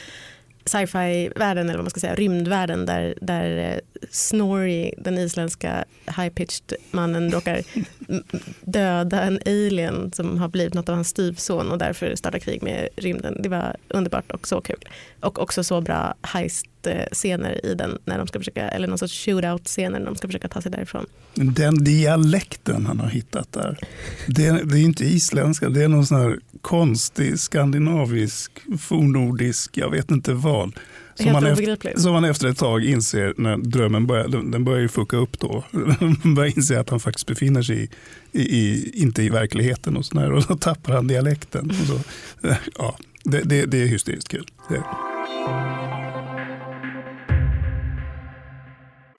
[0.68, 3.78] sci-fi-världen eller vad man ska säga, rymdvärlden där, där eh,
[4.10, 7.62] Snorri, den isländska high-pitched mannen råkar
[8.60, 12.88] döda en alien som har blivit något av hans styvson och därför startar krig med
[12.96, 13.42] rymden.
[13.42, 14.84] Det var underbart och så kul.
[15.20, 16.14] Och också så bra
[16.90, 20.48] heist-scener i den när de ska försöka, eller någon sorts shootout-scener när de ska försöka
[20.48, 21.06] ta sig därifrån.
[21.34, 23.78] Den dialekten han har hittat där,
[24.26, 30.10] det, det är inte isländska, det är någon sån här konstig skandinavisk, fornnordisk, jag vet
[30.10, 30.72] inte vad
[31.14, 34.88] Som man, efter, som man efter ett tag inser när drömmen börjar, den börjar ju
[34.88, 35.64] fucka upp då.
[35.70, 37.88] Man börjar inse att han faktiskt befinner sig i,
[38.32, 40.32] i, i, inte i verkligheten och sådär.
[40.32, 41.70] Och så tappar han dialekten.
[41.70, 42.00] Och så,
[42.78, 44.46] ja, det, det, det är hysteriskt kul.
[44.68, 44.82] Det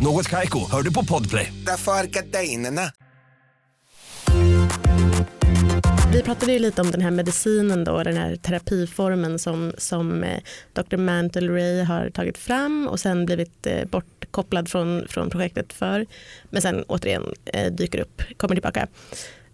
[0.00, 1.52] Något Kaiko, hör du på Podplay.
[1.66, 1.92] Därför.
[6.12, 10.40] Vi pratade ju lite om den här medicinen då, den här terapiformen som, som eh,
[10.72, 10.96] Dr.
[10.96, 16.06] Mantle Ray har tagit fram och sen blivit eh, bortkopplad från, från projektet för.
[16.50, 18.86] Men sen återigen eh, dyker upp, kommer tillbaka.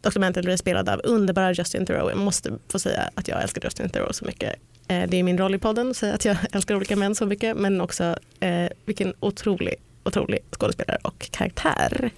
[0.00, 0.18] Dr.
[0.18, 2.10] Mantle Ray spelad av underbara Justin Theroux.
[2.10, 4.54] Jag måste få säga att jag älskar Justin Theroux så mycket.
[4.86, 7.56] Det är min roll i podden att säga att jag älskar olika män så mycket
[7.56, 8.16] men också
[8.84, 12.10] vilken otrolig, otrolig skådespelare och karaktär.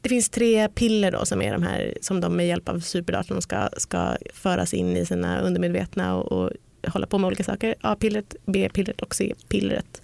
[0.00, 3.42] Det finns tre piller då som är de här som de med hjälp av superdatorn
[3.42, 6.50] ska, ska föras in i sina undermedvetna och, och
[6.86, 7.74] hålla på med olika saker.
[7.80, 10.02] A-pillret, B-pillret och C-pillret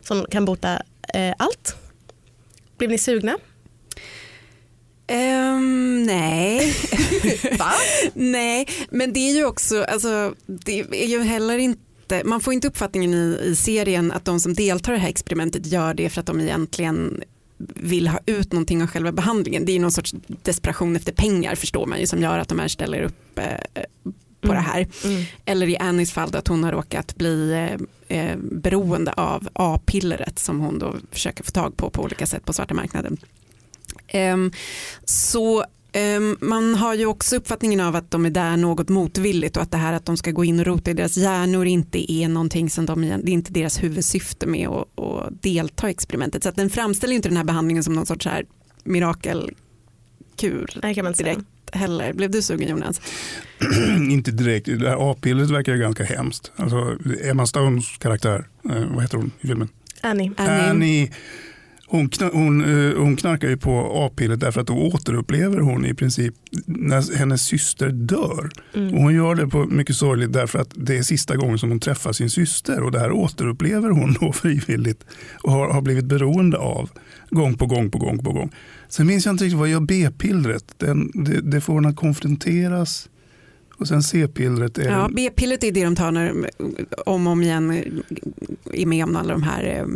[0.00, 0.82] som kan bota
[1.14, 1.76] eh, allt.
[2.78, 3.38] Blev ni sugna?
[5.06, 6.74] Ehm, nej.
[8.14, 11.82] nej, men det är ju också, alltså, det är ju heller inte,
[12.24, 15.66] man får inte uppfattningen i, i serien att de som deltar i det här experimentet
[15.66, 17.22] gör det för att de egentligen
[17.74, 19.64] vill ha ut någonting av själva behandlingen.
[19.64, 22.68] Det är någon sorts desperation efter pengar förstår man ju som gör att de här
[22.68, 23.82] ställer upp eh,
[24.40, 24.56] på Mm.
[24.64, 24.86] det här.
[25.04, 25.24] Mm.
[25.44, 27.52] Eller i Annies fall då att hon har råkat bli
[28.08, 32.44] eh, eh, beroende av A-pillret som hon då försöker få tag på på olika sätt
[32.44, 33.16] på svarta marknaden.
[34.08, 34.52] Ehm,
[35.04, 35.64] så
[36.40, 39.76] man har ju också uppfattningen av att de är där något motvilligt och att det
[39.76, 42.86] här att de ska gå in och rota i deras hjärnor inte är någonting som
[42.86, 46.42] de, det är inte deras huvudsyfte med att, att delta i experimentet.
[46.42, 48.44] Så att den framställer inte den här behandlingen som någon sorts här
[48.84, 51.34] mirakelkur Nej, kan man säga.
[51.34, 52.12] direkt heller.
[52.12, 53.00] Blev du sugen Jonas?
[54.10, 54.66] inte direkt.
[54.66, 56.52] Det här A-pillret verkar ju ganska hemskt.
[56.56, 59.68] Alltså, Emma Stones karaktär, eh, vad heter hon i filmen?
[60.00, 60.32] Annie.
[60.36, 60.70] Annie.
[60.70, 61.10] Annie.
[61.92, 65.94] Hon, kna, hon, eh, hon knarkar ju på A-pillret därför att då återupplever hon i
[65.94, 66.34] princip
[66.66, 68.50] när hennes syster dör.
[68.74, 68.94] Mm.
[68.94, 71.80] Och hon gör det på mycket sorgligt därför att det är sista gången som hon
[71.80, 75.04] träffar sin syster och det här återupplever hon då frivilligt
[75.42, 76.90] och har, har blivit beroende av
[77.30, 78.50] gång på gång på gång på gång.
[78.88, 80.64] Sen minns jag inte riktigt vad gör B-pillret.
[80.78, 83.08] Det, det får hon att konfronteras
[83.82, 86.50] och sen C-pillret är Ja, B-pillret är det de tar när
[87.06, 88.02] om och om igen
[88.72, 89.86] är med om alla de här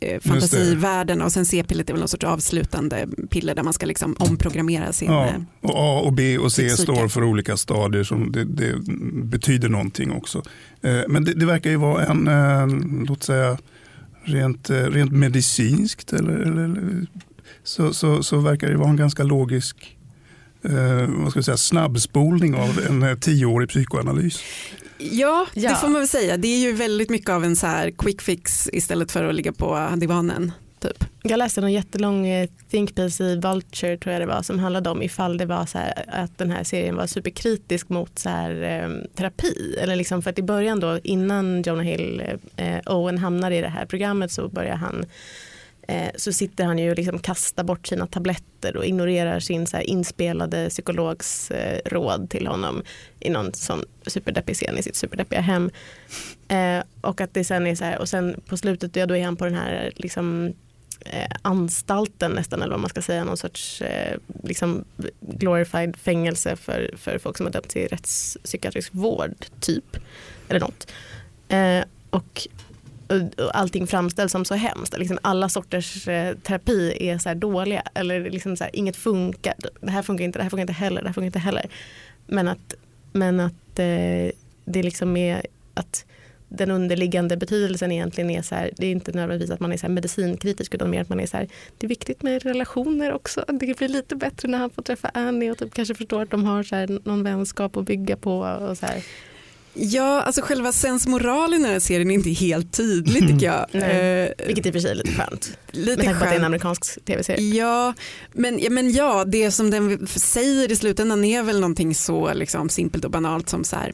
[0.00, 1.24] eh, fantasivärldarna.
[1.24, 5.12] Och sen C-pillret är väl någon sorts avslutande piller där man ska liksom omprogrammera sin...
[5.12, 8.74] Ja, eh, och A och B och C står för olika stadier som det, det
[9.24, 10.42] betyder någonting också.
[10.82, 12.66] Eh, Men det, det verkar ju vara en, eh,
[13.08, 13.58] låt säga,
[14.24, 17.06] rent, eh, rent medicinskt eller, eller, eller
[17.64, 19.96] så, så, så verkar det vara en ganska logisk
[20.64, 24.42] eh, vad ska jag säga, snabbspolning av en eh, tioårig psykoanalys.
[24.98, 25.70] Ja, Ja.
[25.70, 26.36] det får man väl säga.
[26.36, 29.52] Det är ju väldigt mycket av en så här quick fix istället för att ligga
[29.52, 30.52] på divanen.
[30.80, 31.04] Typ.
[31.22, 34.90] Jag läste en jättelång eh, think piece i Vulture tror jag det var som handlade
[34.90, 38.62] om ifall det var så här att den här serien var superkritisk mot så här,
[38.62, 39.76] eh, terapi.
[39.80, 42.22] Eller liksom för att i början då innan Jonah Hill
[42.56, 45.06] eh, Owen hamnar i det här programmet så börjar han eh,
[45.90, 49.76] Eh, så sitter han ju och liksom kastar bort sina tabletter och ignorerar sin så
[49.76, 52.82] här inspelade psykologs eh, råd till honom
[53.20, 55.70] i någon sån superdeppig scen i sitt superdeppiga hem.
[56.48, 59.24] Eh, och att det sen är så här, och sen på slutet ja, då är
[59.24, 60.52] han på den här liksom,
[61.00, 64.84] eh, anstalten nästan eller vad man ska säga, någon sorts eh, liksom
[65.20, 69.96] glorified fängelse för, för folk som har dömts till rättspsykiatrisk vård typ.
[70.48, 70.92] Eller något.
[71.48, 72.48] Eh, och
[73.52, 74.98] allting framställs som så hemskt.
[74.98, 77.82] Liksom alla sorters eh, terapi är så här dåliga.
[77.94, 79.54] Eller liksom så här, inget funkar.
[79.80, 81.70] Det här funkar inte, det här funkar inte heller, det här funkar inte heller.
[82.26, 82.74] Men att,
[83.12, 84.30] men att eh,
[84.64, 86.04] det liksom är att
[86.52, 89.86] den underliggande betydelsen egentligen är så här, det är inte nödvändigtvis att man är så
[89.86, 93.44] här medicinkritisk utan mer att man är så här, det är viktigt med relationer också.
[93.48, 96.44] Det blir lite bättre när han får träffa Annie och typ kanske förstår att de
[96.44, 98.38] har så här någon vänskap att bygga på.
[98.40, 99.04] Och så här.
[99.74, 103.66] Ja, alltså själva sensmoralen i den här serien är inte helt tydlig tycker jag.
[103.72, 105.58] Nej, Eh, Vilket i och för sig är lite skönt.
[105.70, 107.54] lite Med tanke på att det är en amerikansk tv-serie.
[107.56, 107.94] Ja
[108.32, 112.68] men, ja, men ja, det som den säger i slutändan är väl någonting så liksom,
[112.68, 113.92] simpelt och banalt som så här,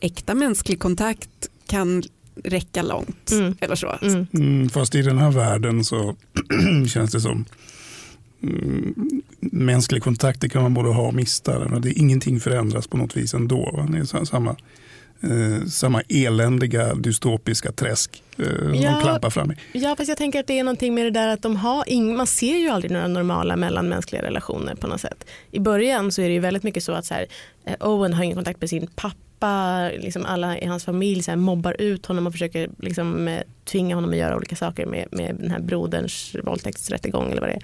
[0.00, 1.30] äkta mänsklig kontakt
[1.66, 2.02] kan
[2.44, 3.30] räcka långt.
[3.30, 3.56] Mm.
[3.60, 3.98] Eller så.
[4.02, 4.26] Mm.
[4.34, 6.16] Mm, fast i den här världen så
[6.88, 7.44] känns det som.
[8.42, 11.78] Mm, mänsklig kontakt det kan man både ha och mista.
[11.78, 13.70] Det, ingenting förändras på något vis ändå.
[13.72, 13.88] Va?
[13.92, 14.56] Det är samma,
[15.22, 18.90] eh, samma eländiga dystopiska träsk eh, Ja.
[18.90, 19.54] de klampar fram i.
[19.72, 22.16] Ja, fast jag tänker att det är någonting med det där att de har ing-
[22.16, 25.26] man ser ju aldrig några normala mellanmänskliga relationer på något sätt.
[25.50, 27.26] I början så är det ju väldigt mycket så att så här,
[27.64, 31.36] eh, Owen har ingen kontakt med sin pappa, liksom alla i hans familj så här,
[31.38, 35.36] mobbar ut honom och försöker liksom, eh, tvinga honom att göra olika saker med, med
[35.40, 37.62] den här broderns våldtäktsrättegång eller vad det är.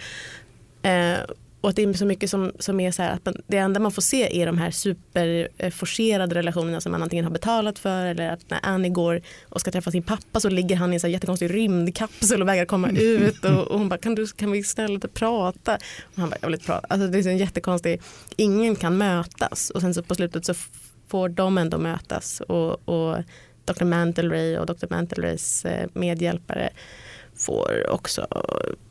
[0.87, 1.19] Eh,
[1.61, 3.81] och att det är så mycket som, som är så här att man, det enda
[3.81, 8.31] man får se är de här superforcerade relationerna som man antingen har betalat för eller
[8.31, 11.07] att när Annie går och ska träffa sin pappa så ligger han i en så
[11.07, 14.65] här jättekonstig rymdkapsel och vägrar komma ut och, och hon bara kan, du, kan vi
[14.65, 15.75] snälla prata?
[16.03, 16.87] Och han bara jag vill inte prata.
[16.91, 18.03] Alltså det är en jättekonstig,
[18.37, 20.55] ingen kan mötas och sen så på slutet så
[21.09, 23.17] får de ändå mötas och, och
[23.65, 23.85] Dr.
[23.85, 24.87] Mantelray och Dr.
[24.91, 26.71] Mantelrays eh, medhjälpare
[27.37, 28.27] får också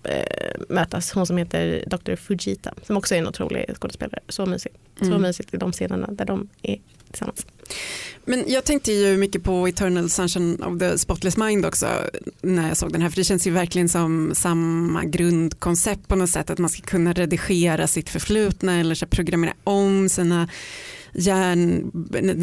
[0.03, 1.11] eh, mötas.
[1.11, 2.15] Hon som heter Dr.
[2.15, 4.19] Fujita som också är en otrolig skådespelare.
[4.29, 4.75] Så mysigt.
[4.99, 5.21] Så Mm.
[5.21, 6.77] mysigt i de scenerna där de är
[7.11, 7.45] tillsammans.
[8.25, 11.87] Men jag tänkte ju mycket på Eternal Sunshine of the Spotless Mind också
[12.41, 16.29] när jag såg den här för det känns ju verkligen som samma grundkoncept på något
[16.29, 20.49] sätt att man ska kunna redigera sitt förflutna eller så programmera om sina
[21.17, 21.91] hjärn,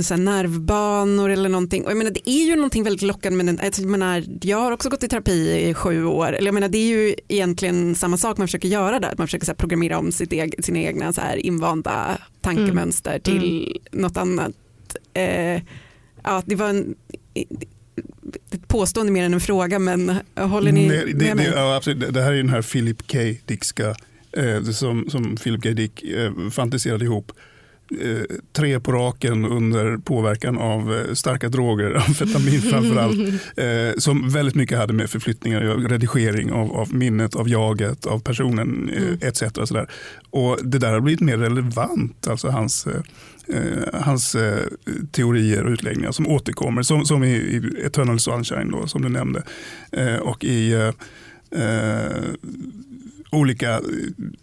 [0.02, 1.84] så här nervbanor eller någonting.
[1.84, 3.66] Och jag menar, det är ju någonting väldigt lockande med den.
[3.66, 6.32] Alltså, jag, menar, jag har också gått i terapi i sju år.
[6.32, 9.08] Eller jag menar, det är ju egentligen samma sak man försöker göra där.
[9.08, 13.18] Att man försöker så här, programmera om sitt eg, sina egna så här, invanda tankemönster
[13.18, 14.52] till något annat.
[15.14, 15.62] Eh,
[16.24, 16.94] ja, det var en,
[18.50, 21.46] ett påstående mer än en fråga men håller ni Nej, det, med mig?
[21.46, 22.14] det, ja, absolut.
[22.14, 23.18] Det- här är den här Philip K.
[23.46, 23.94] Dickska
[24.36, 25.68] eh, som, som Philip K.
[25.70, 27.32] Dick eh, fantiserade ihop.
[28.00, 33.18] Eh, tre på raken under påverkan av eh, starka droger, amfetamin framförallt,
[33.56, 38.90] eh, som väldigt mycket hade med förflyttningar, redigering av, av minnet, av jaget, av personen
[38.90, 39.42] eh, etc.
[39.42, 39.88] Och, sådär.
[40.30, 43.02] och det där har blivit mer relevant, alltså hans eh,
[43.56, 44.36] eh, hans
[45.12, 49.42] teorier och utläggningar som återkommer, som, som i, i Eternal Sunshine då, som du nämnde.
[50.22, 50.92] Och i
[53.32, 53.80] olika eh,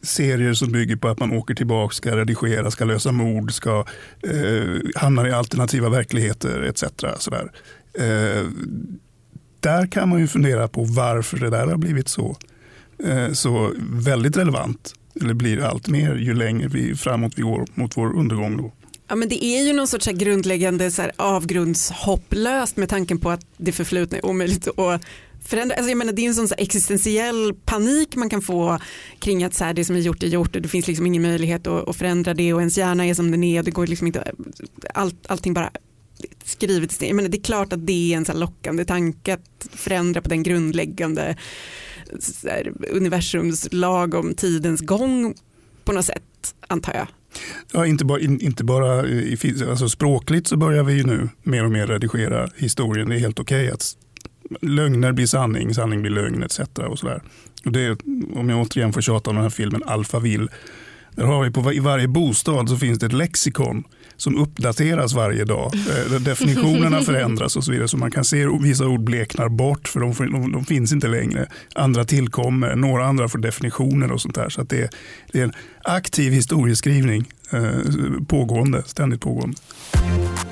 [0.02, 3.86] serier som bygger på att man åker tillbaka, ska redigera, ska lösa mord, ska
[4.23, 6.84] eh, hamna i alternativa verkligheter etc.
[7.19, 7.52] Sådär.
[7.93, 8.45] Eh,
[9.60, 12.38] där kan man ju fundera på varför det där har blivit så,
[13.04, 14.93] eh, så väldigt relevant.
[15.21, 18.58] Eller blir allt mer ju längre vi framåt vi går mot vår undergång.
[18.58, 18.71] Då.
[19.08, 23.19] Ja, men det är ju någon sorts så här grundläggande så här avgrundshopplöst med tanken
[23.19, 25.02] på att det förflutna är omöjligt att
[25.49, 25.75] förändra.
[25.75, 28.79] Alltså jag menar, det är en sån så existentiell panik man kan få
[29.19, 31.21] kring att så här, det som är gjort är gjort och det finns liksom ingen
[31.21, 33.88] möjlighet att, att förändra det och ens hjärna är som den är och det går
[33.88, 34.31] liksom inte,
[34.93, 35.71] all, allting bara
[36.43, 37.01] skrivet.
[37.01, 40.29] Jag menar, det är klart att det är en så lockande tanke att förändra på
[40.29, 41.38] den grundläggande
[42.43, 45.35] här, universums lag om tidens gång
[45.83, 47.07] på något sätt antar jag.
[47.73, 49.38] Ja, inte bara, inte bara i,
[49.69, 53.09] alltså språkligt så börjar vi ju nu mer och mer redigera historien.
[53.09, 53.97] Det är helt okej att
[54.62, 56.59] lögner blir sanning, sanning blir lögn etc.
[56.89, 57.21] Och sådär.
[57.65, 57.97] Och det, är-
[58.39, 60.47] om jag återigen får tjata om den här filmen Alphaville.
[61.15, 63.83] Där har vi på, I varje bostad så finns det ett lexikon
[64.17, 65.71] som uppdateras varje dag.
[65.75, 67.88] Eh, definitionerna förändras och så vidare.
[67.88, 71.47] Så man kan se vissa ord bleknar bort för de, de, de finns inte längre.
[71.75, 74.49] Andra tillkommer, några andra får definitioner och sånt där.
[74.49, 74.89] Så det,
[75.31, 79.57] det är en aktiv historieskrivning eh, pågående, ständigt pågående.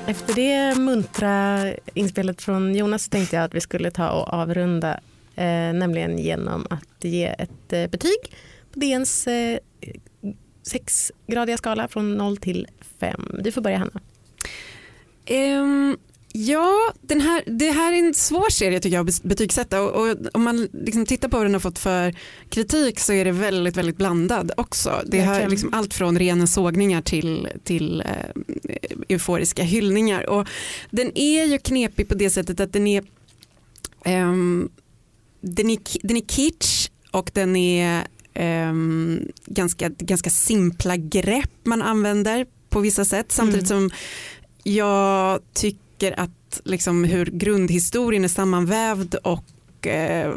[0.08, 5.00] Efter det muntra inspelet från Jonas så tänkte jag att vi skulle ta och avrunda
[5.34, 8.36] eh, nämligen genom att ge ett eh, betyg
[8.72, 9.58] på DNs eh,
[10.62, 12.66] sexgradiga skala från 0 till
[13.00, 13.30] 5.
[13.40, 14.00] Du får börja Hanna.
[15.60, 15.98] Um,
[16.38, 19.82] ja, den här, det här är en svår serie tycker jag att betygsätta.
[19.82, 22.14] Och, och om man liksom tittar på vad den har fått för
[22.50, 25.02] kritik så är det väldigt, väldigt blandad också.
[25.06, 28.76] Det har liksom allt från rena sågningar till, till eh,
[29.08, 30.28] euforiska hyllningar.
[30.28, 30.48] Och
[30.90, 33.04] den är ju knepig på det sättet att den är
[34.04, 34.68] ehm,
[35.40, 42.46] den är, den är kitsch och den är ehm, ganska, ganska simpla grepp man använder
[42.68, 43.32] på vissa sätt.
[43.32, 43.90] Samtidigt som
[44.62, 50.34] jag tycker att liksom hur grundhistorien är sammanvävd och eh,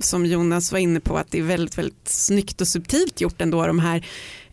[0.00, 3.66] som Jonas var inne på att det är väldigt, väldigt snyggt och subtilt gjort ändå
[3.66, 4.06] de här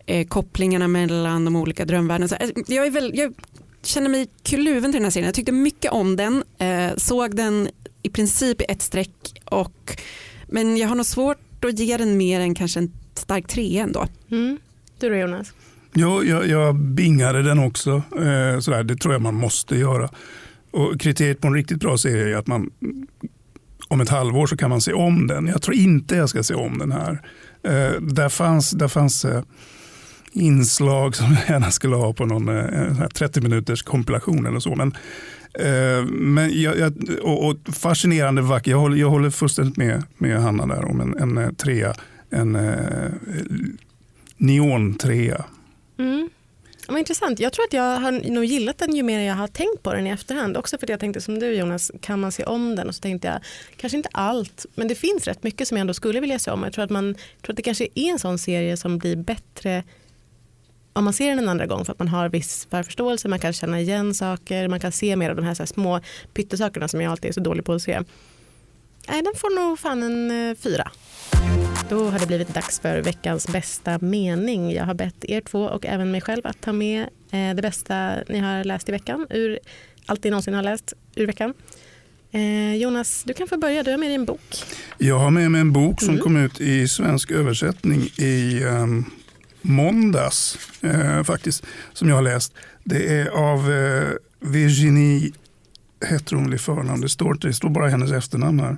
[0.05, 2.37] eh, kopplingarna mellan de olika drömvärldarna.
[2.37, 3.33] Eh, jag, är väl, jag
[3.83, 5.25] känner mig kluven till den här serien.
[5.25, 7.69] Jag tyckte mycket om den, eh, såg den
[8.01, 9.97] i princip i ett streck och
[10.47, 14.07] men jag har nog svårt att ge den mer än kanske en stark trea ändå.
[14.31, 14.57] Mm.
[14.99, 15.53] Du då Jonas?
[15.93, 17.91] Jo, jag, jag bingade den också.
[18.15, 20.09] Eh, sådär, det tror jag man måste göra.
[20.71, 22.69] Och kriteriet på en riktigt bra serie är att man
[23.87, 25.47] om ett halvår så kan man se om den.
[25.47, 27.21] Jag tror inte jag ska se om den här.
[27.63, 29.43] Eh, där fanns, där fanns eh,
[30.31, 34.75] inslag som jag gärna skulle ha på någon eh, 30 minuters kompilation eller så.
[34.75, 34.93] Men,
[35.53, 38.71] eh, men jag, jag, och, och fascinerande vacker.
[38.71, 41.93] Jag håller, jag håller fullständigt med, med Hanna där om en, en eh, trea.
[42.29, 43.11] En eh,
[44.37, 45.45] neontrea.
[45.99, 46.29] Mm.
[46.87, 47.39] Men intressant.
[47.39, 50.07] Jag tror att jag har nog gillat den ju mer jag har tänkt på den
[50.07, 50.57] i efterhand.
[50.57, 52.87] Också för att jag tänkte som du Jonas, kan man se om den?
[52.87, 53.39] Och så tänkte jag,
[53.77, 56.63] kanske inte allt, men det finns rätt mycket som jag ändå skulle vilja se om.
[56.63, 59.15] Jag tror att, man, jag tror att det kanske är en sån serie som blir
[59.15, 59.83] bättre
[60.93, 63.53] om man ser den en andra gång för att man har viss förförståelse, man kan
[63.53, 65.99] känna igen saker, man kan se mer av de här, så här små
[66.33, 68.01] pyttesakerna som jag alltid är så dålig på att se.
[69.09, 70.91] Nej, den får nog fan en eh, fyra.
[71.89, 74.71] Då har det blivit dags för veckans bästa mening.
[74.71, 78.15] Jag har bett er två och även mig själv att ta med eh, det bästa
[78.29, 79.59] ni har läst i veckan, ur
[80.05, 81.53] allt ni någonsin har läst ur veckan.
[82.31, 83.83] Eh, Jonas, du kan få börja.
[83.83, 84.63] Du har med dig en bok.
[84.97, 86.21] Jag har med mig en bok som Mm.
[86.23, 89.05] kom ut i svensk översättning i um,
[89.61, 92.53] måndags eh, faktiskt, som jag har läst.
[92.83, 94.07] Det är av eh,
[94.39, 95.31] Virginie,
[96.09, 98.77] heter hon i förnamn, det står, det står bara hennes efternamn här.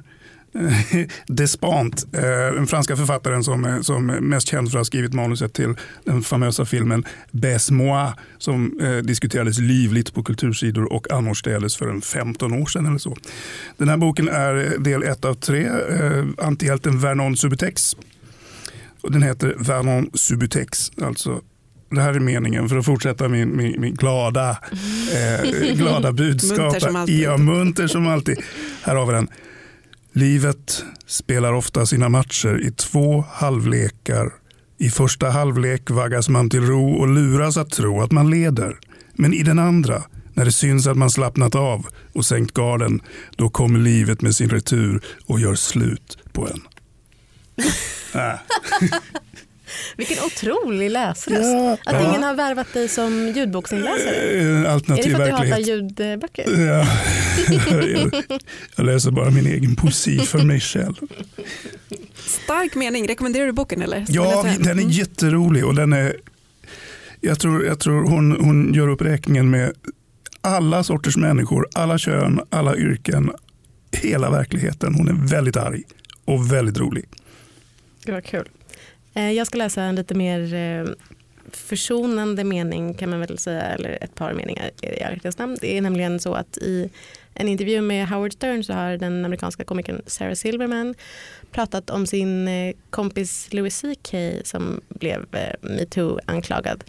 [0.93, 5.13] Eh, Despant, eh, den franska författaren som, är- som mest känd för att ha skrivit
[5.13, 5.73] manuset till
[6.05, 12.53] den famösa filmen Baisse-moi som eh, diskuterades livligt på kultursidor och annorstädes för en 15
[12.61, 13.17] år sedan eller så.
[13.77, 17.95] Den här boken är del ett av tre, eh, antihjälten Vernon Subutex.
[19.01, 21.41] Och den heter Vernon Subutex, alltså
[21.91, 24.57] det här är meningen för att fortsätta min, min, min glada,
[25.13, 26.57] eh, glada budskap.
[26.73, 27.19] Munter som alltid.
[27.19, 28.37] Ja, munter som alltid.
[28.83, 29.27] Här har vi den.
[30.13, 34.33] Livet spelar ofta sina matcher i två halvlekar.
[34.77, 38.79] I första halvlek vaggas man till ro och luras att tro att man leder.
[39.13, 43.01] Men i den andra, när det syns att man slappnat av och sänkt garden,
[43.35, 46.61] då kommer livet med sin retur och gör slut på en.
[48.13, 48.39] Äh.
[49.97, 51.41] Vilken otrolig läsröst.
[51.43, 51.73] Ja.
[51.73, 52.09] Att Ja.
[52.09, 54.15] ingen har värvat dig som ljudboksinläsare.
[54.15, 56.65] Eh, Är det Alternativ för att du hatar ljudböcker?
[56.67, 56.87] Ja.
[57.87, 58.23] jag,
[58.75, 60.93] jag läser bara min egen poesi för mig själv.
[62.25, 64.03] Stark mening, rekommenderar du boken eller?
[64.05, 64.89] Ska Ja, den är Mm.
[64.89, 66.15] jätterolig och den är,
[67.21, 69.71] jag tror, jag tror hon, hon gör upp räkningen med
[70.41, 73.31] alla sorters människor, alla kön, alla yrken,
[73.91, 74.93] hela verkligheten.
[74.95, 75.83] Hon är väldigt arg
[76.25, 77.05] och väldigt rolig.
[78.05, 78.49] Det var kul.
[79.13, 80.93] Eh, jag ska läsa en lite mer eh,
[81.51, 85.57] försonande mening kan man väl säga, eller ett par meningar i ärlighetens namn.
[85.61, 86.89] Det är nämligen så att i
[87.33, 90.95] en intervju med Howard Stern så har den amerikanska komikern Sarah Silverman
[91.51, 95.25] pratat om sin eh, kompis Louis CK som blev
[95.61, 96.83] metoo-anklagad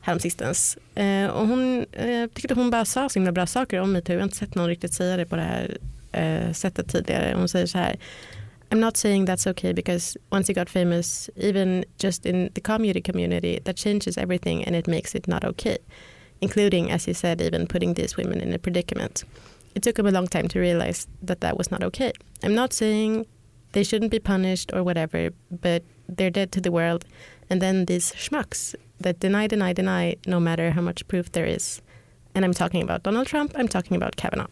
[0.00, 0.78] häromsistens.
[1.32, 1.86] Och hon
[2.34, 4.12] tyckte hon bara sa så himla bra saker om metoo.
[4.12, 5.78] Jag har inte sett någon riktigt säga det på det här
[6.52, 7.34] sättet tidigare.
[7.36, 7.96] Hon säger så här
[8.72, 13.02] I'm not saying that's okay because once you got famous, even just in the comedy
[13.02, 15.76] community, that changes everything and it makes it not okay,
[16.40, 19.24] including, as you said, even putting these women in a predicament.
[19.74, 22.12] It took him a long time to realize that that was not okay.
[22.42, 23.26] I'm not saying
[23.72, 27.04] they shouldn't be punished or whatever, but they're dead to the world.
[27.50, 31.82] And then these schmucks that deny, deny, deny, no matter how much proof there is.
[32.34, 34.48] And I'm talking about Donald Trump, I'm talking about Kavanaugh.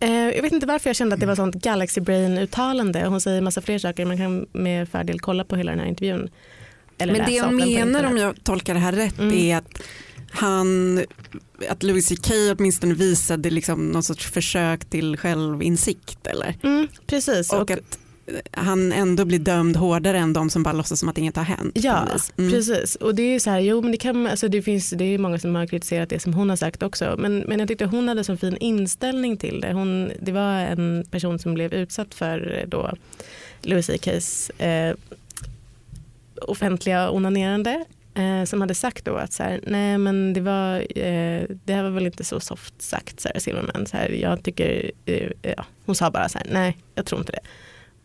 [0.00, 3.06] Eh, Jag vet inte varför jag kände att det var sånt Galaxy Brain-uttalande.
[3.06, 4.04] Hon säger massa fler saker.
[4.06, 6.30] Man kan med fördel kolla på hela den här intervjun.
[6.98, 9.34] Eller Men det jag på menar om jag tolkar det här rätt Mm.
[9.34, 9.82] är att
[10.30, 10.98] han,
[11.68, 16.54] att Louis CK åtminstone visade liksom någon sorts försök till självinsikt eller?
[16.62, 17.52] Mm, precis.
[17.52, 17.98] Och att
[18.50, 21.72] han ändå blir dömd hårdare än de som bara låtsas som att inget har hänt.
[21.74, 22.06] Ja.
[22.36, 22.50] Mm.
[22.50, 22.96] precis.
[22.96, 25.38] Och det är så här, jo men det kan alltså det finns, det är många
[25.38, 27.14] som har kritiserat det som hon har sagt också.
[27.18, 29.72] Men, men jag tyckte hon hade så fin inställning till det.
[29.72, 32.92] Hon, det var en person som blev utsatt för eh, då
[33.62, 34.94] Louis CKs eh,
[36.42, 37.84] offentliga onanerande.
[38.14, 41.82] Eh, som hade sagt då att så här, nej men det var, eh, det här
[41.82, 43.86] var väl inte så soft sagt Sarah Silverman.
[43.86, 47.32] Så här, jag tycker, eh, ja, hon sa bara så här, nej jag tror inte
[47.32, 47.40] det.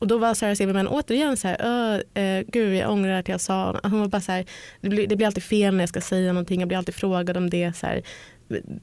[0.03, 3.63] Och då var Sarah Silverman återigen så här, eh, gud jag ångrar att jag sa,
[3.63, 4.45] alltså hon var bara så här,
[4.81, 7.37] det blir, det blir alltid fel när jag ska säga någonting, jag blir alltid frågad
[7.37, 7.73] om det.
[7.75, 8.01] Så här,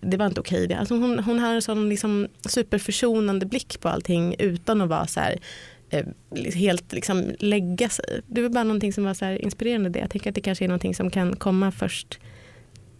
[0.00, 0.66] det var inte okej.
[0.66, 0.74] det.
[0.74, 5.20] Alltså hon, hon har en sån liksom superförsonande blick på allting utan att vara så
[5.20, 5.38] här,
[5.90, 6.06] eh,
[6.54, 8.20] helt liksom lägga sig.
[8.26, 9.88] Det var bara någonting som var så här inspirerande.
[9.88, 9.98] Det.
[9.98, 12.20] Jag tänker att det kanske är någonting som kan komma först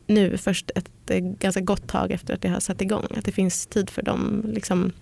[0.07, 3.07] nu, först ett eh, ganska gott tag efter att det har satt igång.
[3.17, 4.51] Att det finns tid för dem.
[4.55, 4.93] Liksom,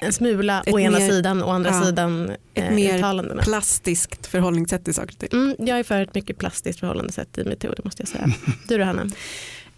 [0.00, 3.42] en smula Ett å ena mer- sidan och andra ja, sidan ett eh, mer uttalandena.
[3.42, 5.28] Plastiskt förhållningssätt till saker och ting.
[5.32, 8.32] Mm, jag är för ett mycket plastiskt förhållandesätt i metoo, det måste jag säga.
[8.68, 9.10] Du då Hanna?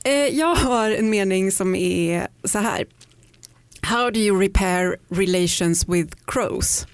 [0.05, 2.85] Eh, Jag har en mening som är så här.
[3.81, 6.87] How do you repair relations with crows?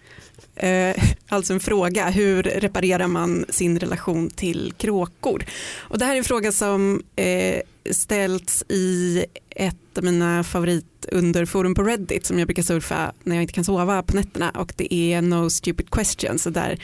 [0.57, 5.45] Eh, alltså en fråga, hur reparerar man sin relation till kråkor?
[5.79, 7.61] Och det här är en fråga som eh,
[7.91, 13.53] ställts i ett av mina favoritunderforum på Reddit som jag brukar surfa när jag inte
[13.53, 14.51] kan sova på nätterna.
[14.51, 16.83] Och det är No Stupid Questions och där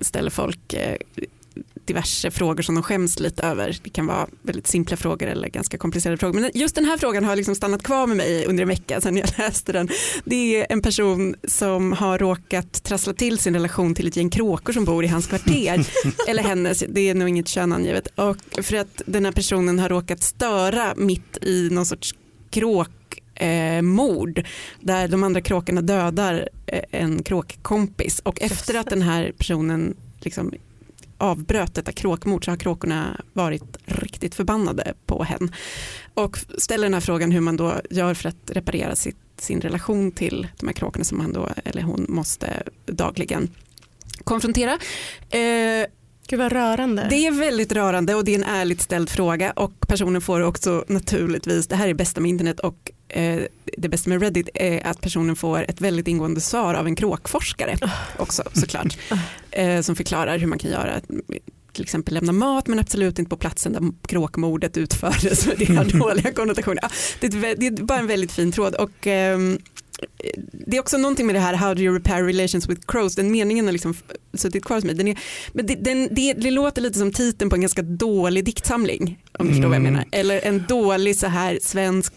[0.00, 0.96] ställer folk eh,
[1.88, 3.78] diverse frågor som de skäms lite över.
[3.82, 6.40] Det kan vara väldigt simpla frågor eller ganska komplicerade frågor.
[6.40, 9.16] Men just den här frågan har liksom stannat kvar med mig under en vecka sedan
[9.16, 9.88] jag läste den.
[10.24, 14.72] Det är en person som har råkat trassla till sin relation till ett gäng kråkor
[14.72, 15.86] som bor i hans kvarter.
[16.28, 18.06] eller hennes, det är nog inget kön angivet.
[18.06, 22.14] Och för att den här personen har råkat störa mitt i någon sorts
[22.50, 22.90] kråk
[23.34, 24.46] eh, mord
[24.80, 30.52] där de andra kråkorna dödar eh, en kråkkompis och efter att den här personen liksom
[31.18, 35.54] avbröt detta kråkmord så har kråkorna varit riktigt förbannade på hen
[36.14, 40.12] och ställer den här frågan hur man då gör för att reparera sitt, sin relation
[40.12, 43.50] till de här kråkorna som han då eller hon måste dagligen
[44.24, 44.72] konfrontera.
[45.30, 45.86] Eh,
[46.28, 47.06] Gud vad rörande.
[47.10, 50.84] det är väldigt rörande och det är en ärligt ställd fråga och personen får också
[50.88, 53.42] naturligtvis, det här är bästa med internet och eh,
[53.76, 57.76] det bästa med Reddit är att personen får ett väldigt ingående svar av en kråkforskare
[58.18, 58.98] också såklart
[59.50, 61.00] eh, som förklarar hur man kan göra
[61.72, 65.84] till exempel lämna mat men absolut inte på platsen där kråkmordet utfördes med det har
[65.98, 66.78] dåliga konnotationer.
[66.82, 66.88] Ja,
[67.20, 69.58] det, är, det är bara en väldigt fin tråd och ehm,
[70.52, 73.30] det är också någonting med det här how do you repair relations with crows, den
[73.30, 73.94] meningen har liksom
[74.34, 74.94] suttit kvar hos mig.
[74.94, 75.18] Den är,
[75.52, 79.46] men det, den, det, det låter lite som titeln på en ganska dålig diktsamling om
[79.46, 79.92] du förstår vad jag Mm.
[79.92, 80.06] menar.
[80.12, 82.12] Eller en dålig så här svensk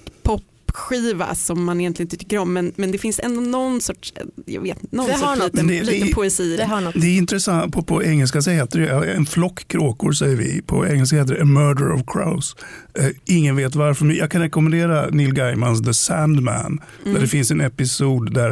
[0.74, 4.14] popskiva som man egentligen inte tycker om men, men det finns ändå någon sorts,
[4.46, 5.54] jag vet, någon Det sorts något.
[5.54, 6.66] liten, Det- det- liten poesi i Det det.
[6.66, 6.94] har något.
[7.02, 10.62] Det är intressant, på, på engelska så heter det en flock kråkor säger vi.
[10.62, 12.56] På engelska heter det a murder of crows.
[13.00, 16.80] Eh, ingen vet varför, men jag kan rekommendera Neil Gaimans The Sandman.
[17.04, 18.50] Där det finns en episod där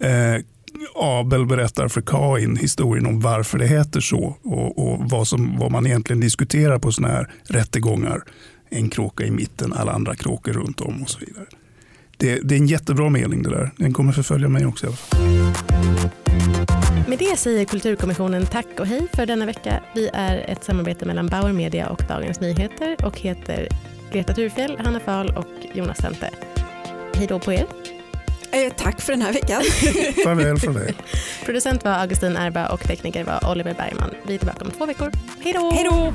[0.00, 0.42] eh,
[0.94, 5.72] Abel berättar för Kain historien om varför det heter så och, och vad, som, vad
[5.72, 8.22] man egentligen diskuterar på sådana här rättegångar.
[8.70, 11.44] En kråka i mitten, alla andra kråkor runt om och så vidare.
[12.16, 13.70] Det, det är en jättebra mening det där.
[13.76, 15.20] Den kommer förfölja mig också i alla fall.
[17.08, 19.82] Med det säger Kulturkommissionen tack och hej för denna vecka.
[19.94, 23.68] Vi är ett samarbete mellan Bauer Media och Dagens Nyheter och heter
[24.12, 26.30] Greta Thurfjell, Hanna Fahl och Jonas Tente.
[27.14, 27.66] Hej då på er.
[28.52, 29.62] Eh, tack för den här veckan.
[30.24, 30.94] Farväl från dig.
[31.44, 34.10] Producent var Augustin Erba och tekniker var Oliver Bergman.
[34.26, 35.12] Vi är tillbaka om två veckor.
[35.40, 35.70] Hej då!
[35.70, 36.12] Hej då!